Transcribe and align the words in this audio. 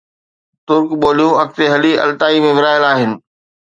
ترڪ 0.67 0.87
ٻوليون 1.01 1.33
اڳتي 1.41 1.65
هلي 1.73 1.91
Altai 2.05 2.35
۾ 2.47 2.51
ورهايل 2.57 2.83
آهن 2.91 3.11